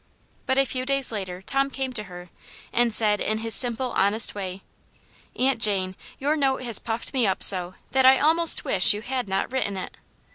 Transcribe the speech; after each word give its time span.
But 0.47 0.57
a 0.57 0.65
few 0.65 0.83
days 0.83 1.11
later 1.11 1.43
Tom 1.43 1.69
came 1.69 1.93
to 1.93 2.05
her, 2.05 2.31
and 2.73 2.91
said 2.91 3.21
in 3.21 3.37
his 3.37 3.53
simple, 3.53 3.91
honest 3.91 4.33
way, 4.33 4.63
"Aunt 5.35 5.61
Jane, 5.61 5.95
your 6.17 6.35
note 6.35 6.63
has 6.63 6.79
puffed 6.79 7.13
me 7.13 7.27
up 7.27 7.43
so, 7.43 7.75
that 7.91 8.03
I 8.03 8.17
almost 8.17 8.65
wish 8.65 8.95
you 8.95 9.03
had 9.03 9.29
not 9.29 9.51
written 9.51 9.77
it." 9.77 9.97